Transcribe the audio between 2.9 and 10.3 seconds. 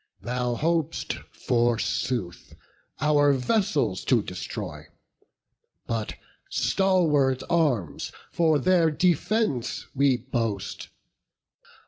our vessels to destroy; But stalwart arms for their defence we